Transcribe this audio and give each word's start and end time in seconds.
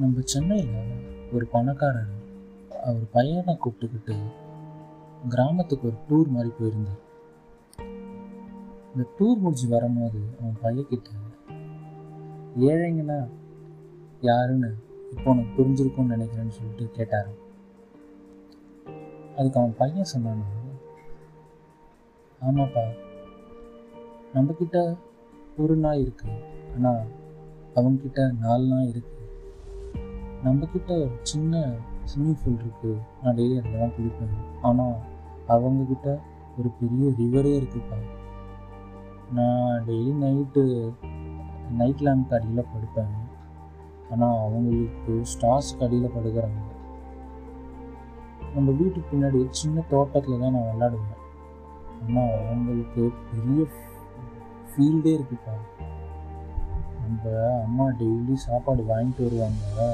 நம்ம 0.00 0.20
சென்னையில் 0.32 0.74
ஒரு 1.32 1.44
பணக்காரர் 1.52 2.10
அவர் 2.88 3.06
பையனை 3.12 3.52
கூப்பிட்டுக்கிட்டு 3.54 4.14
கிராமத்துக்கு 5.28 5.86
ஒரு 5.86 5.96
டூர் 6.08 6.28
மாதிரி 6.34 6.50
போயிருந்தார். 6.58 7.00
இந்த 8.92 9.04
டூர் 9.18 9.42
முடிஞ்சு 9.44 9.66
வரும்போது 9.68 10.20
அவன் 10.40 10.60
பையன்கிட்ட 10.62 11.10
ஏழைங்கன்னா 12.68 13.18
யாருன்னு 14.20 14.70
இப்போ 15.16 15.28
உனக்கு 15.30 15.56
புரிஞ்சிருக்கும்னு 15.58 16.14
நினைக்கிறேன்னு 16.16 16.56
சொல்லிட்டு 16.60 16.86
கேட்டார் 16.90 17.30
அதுக்கு 19.36 19.60
அவன் 19.60 19.76
பையன் 19.82 20.12
சொன்னான் 20.14 20.46
ஆமாப்பா 22.46 22.86
நம்மக்கிட்ட 24.34 24.78
ஒரு 25.56 25.76
நாய் 25.76 26.00
இருக்கு. 26.00 26.30
ஆனால் 26.74 27.04
அவங்கக்கிட்ட 27.74 28.22
நாலு 28.46 28.66
நாய் 28.66 28.88
இருக்கு. 28.88 29.17
நம்மக்கிட்ட 30.44 30.90
ஒரு 31.04 31.14
சின்ன 31.30 31.60
ஸ்விம்மிங் 32.10 32.40
பூல் 32.42 32.60
இருக்கு. 32.64 32.90
நான் 33.22 33.36
டெய்லி 33.38 33.54
அதில் 33.60 33.80
தான் 33.82 33.94
குளிப்பேன் 33.96 34.34
ஆனால் 34.68 34.96
அவங்கக்கிட்ட 35.54 36.08
ஒரு 36.58 36.68
பெரிய 36.80 37.08
ரிவரே 37.20 37.52
இருக்குப்பா 37.60 37.98
நான் 39.36 39.82
டெய்லி 39.88 40.12
நைட்டு 40.24 40.62
நைட் 41.80 42.04
லேம்ப் 42.06 42.34
அடியில் 42.36 42.70
படுப்பேன். 42.72 43.14
ஆனால் 44.12 44.36
அவங்களுக்கு 44.44 45.14
ஸ்டார்ஸ்க்கு 45.32 45.84
அடியில் 45.86 46.14
படுக்கிறாங்க. 46.16 46.60
நம்ம 48.54 48.68
வீட்டுக்கு 48.78 49.08
பின்னாடி 49.10 49.40
சின்ன 49.62 49.82
தோட்டத்தில் 49.90 50.42
தான் 50.42 50.54
நான் 50.56 50.70
விளாடுவேன் 50.70 51.16
ஆனால் 52.04 52.32
அவங்களுக்கு 52.44 53.02
பெரிய 53.30 53.66
ஃபீல்டே 54.70 55.12
இருக்குப்பா 55.18 55.56
நம்ம 57.02 57.34
அம்மா 57.66 57.88
டெய்லி 58.00 58.36
சாப்பாடு 58.46 58.84
வாங்கிட்டு 58.92 59.26
வருவாங்க. 59.26 59.90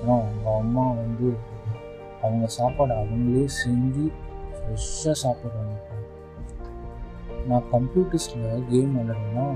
ஆனால் 0.00 0.22
அவங்க 0.22 0.48
அம்மா 0.62 0.84
வந்து 1.02 1.28
அவங்க 2.24 2.46
சாப்பாடு 2.58 2.94
அவங்களே 3.02 3.44
செஞ்சு 3.62 4.04
ஃப்ரெஷ்ஷாக 4.56 5.16
சாப்பிட்றாங்க. 5.24 5.76
நான் 7.48 7.68
கம்ப்யூட்டர்ஸில் 7.74 8.66
கேம் 8.70 8.96
விளாடுவேன்னா 8.98 9.46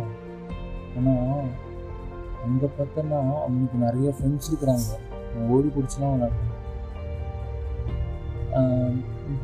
ஆனால் 0.99 1.49
அங்கே 2.47 2.69
பார்த்தோன்னா 2.77 3.21
அவங்களுக்கு 3.45 3.79
நிறைய 3.87 4.09
ஃப்ரெண்ட்ஸ் 4.17 4.49
இருக்கிறாங்க. 4.51 4.91
நான் 5.33 5.51
ஓடி 5.55 5.69
பிடிச்சலாம் 5.77 6.15
விளாடுவேன் 6.17 6.51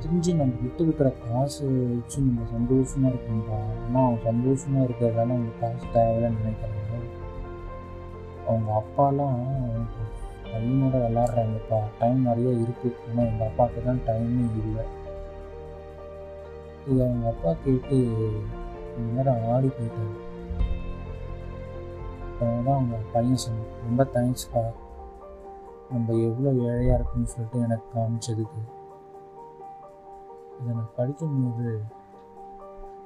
தெரிஞ்சு 0.02 0.30
நம்ம 0.38 0.56
கிட்ட 0.62 0.80
இருக்கிற 0.86 1.08
காசு 1.24 1.66
வச்சு 1.92 2.18
நம்ம 2.24 2.46
சந்தோஷமாக 2.55 3.12
இருக்கணும்ப்பா. 3.12 3.58
ஆனால் 3.84 4.05
அவங்க 4.06 4.22
சந்தோஷமாக 4.30 4.86
இருக்கிறதால 4.86 5.34
அவங்களுக்கு 5.34 5.62
காசு 5.62 5.86
தேவையில்லைன்னு 5.94 6.40
நினைக்கிறாங்க. 6.42 6.98
அவங்க 8.48 8.68
அப்பாலாம் 8.80 9.38
அவங்க 10.56 10.98
விளாட்றாங்கப்பா 11.04 11.78
டைம் 11.98 12.20
நிறைய 12.28 12.50
இருக்குது 12.64 12.96
ஆனால் 13.08 13.28
எங்கள் 13.30 13.48
அப்பாவுக்கு 13.48 13.80
தான் 13.88 14.00
டைமே 14.06 14.44
இல்லை. 14.60 14.84
இது 16.88 16.98
அவங்க 17.06 17.27
அப்பா 17.32 17.50
கேட்டு 17.64 17.96
இந்த 18.96 19.08
நேரம் 19.16 19.44
ஆடி 19.55 19.68
போயிட்டாங்க 19.77 20.16
அப்புறம் 22.30 22.66
தான் 22.66 22.78
அவங்க 22.78 22.98
பையன் 23.14 23.42
சொன்னான் 23.44 23.72
ரொம்ப 23.86 24.02
தேங்க்ஸ்ப்பா 24.16 24.64
நம்ம 25.92 26.16
எவ்வளோ 26.28 26.50
ஏழையாக 26.68 26.96
இருக்குன்னு 26.98 27.33
சொல்லிட்டு 27.34 27.58
எனக்கு 27.66 27.86
காமிச்சதுக்கு. 27.94 28.60
இதை 30.58 30.70
நான் 30.78 30.94
படிக்கும்போது 30.98 31.68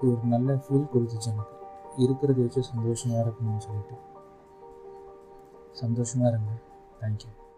ஒரு 0.07 0.21
நல்ல 0.35 0.55
ஃபீல் 0.65 0.93
கொடுத்துச்சு 0.93 1.31
எனக்கு. 1.33 1.55
இருக்கிறத 2.03 2.39
வச்சு 2.45 2.61
சந்தோஷமாக 2.73 3.25
இருக்கணும்னு 3.25 3.65
சொல்லிட்டு. 3.69 3.97
சந்தோஷமாக 5.81 6.31
Thank 7.03 7.25
you. 7.25 7.52